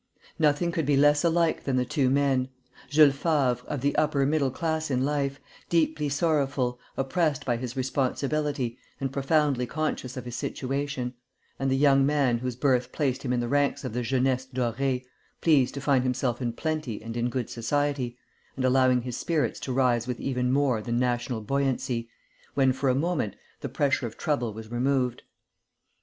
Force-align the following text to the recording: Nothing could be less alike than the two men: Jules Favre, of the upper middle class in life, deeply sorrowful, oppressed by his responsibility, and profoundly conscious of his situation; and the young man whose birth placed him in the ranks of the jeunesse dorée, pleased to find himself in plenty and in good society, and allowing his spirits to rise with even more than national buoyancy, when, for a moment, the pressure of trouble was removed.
Nothing 0.39 0.71
could 0.71 0.87
be 0.87 0.97
less 0.97 1.23
alike 1.23 1.63
than 1.63 1.75
the 1.75 1.85
two 1.85 2.09
men: 2.09 2.49
Jules 2.89 3.13
Favre, 3.13 3.59
of 3.67 3.81
the 3.81 3.95
upper 3.97 4.25
middle 4.25 4.49
class 4.49 4.89
in 4.89 5.05
life, 5.05 5.39
deeply 5.69 6.09
sorrowful, 6.09 6.79
oppressed 6.97 7.45
by 7.45 7.55
his 7.57 7.77
responsibility, 7.77 8.79
and 8.99 9.13
profoundly 9.13 9.67
conscious 9.67 10.17
of 10.17 10.25
his 10.25 10.35
situation; 10.35 11.13
and 11.59 11.69
the 11.69 11.77
young 11.77 12.03
man 12.03 12.39
whose 12.39 12.55
birth 12.55 12.91
placed 12.91 13.21
him 13.21 13.31
in 13.31 13.41
the 13.41 13.47
ranks 13.47 13.83
of 13.83 13.93
the 13.93 14.01
jeunesse 14.01 14.47
dorée, 14.47 15.03
pleased 15.39 15.75
to 15.75 15.81
find 15.81 16.03
himself 16.03 16.41
in 16.41 16.51
plenty 16.53 16.99
and 17.03 17.15
in 17.15 17.29
good 17.29 17.51
society, 17.51 18.17
and 18.55 18.65
allowing 18.65 19.03
his 19.03 19.15
spirits 19.15 19.59
to 19.59 19.71
rise 19.71 20.07
with 20.07 20.19
even 20.19 20.51
more 20.51 20.81
than 20.81 20.97
national 20.97 21.41
buoyancy, 21.41 22.09
when, 22.55 22.73
for 22.73 22.89
a 22.89 22.95
moment, 22.95 23.35
the 23.59 23.69
pressure 23.69 24.07
of 24.07 24.17
trouble 24.17 24.51
was 24.51 24.71
removed. 24.71 25.21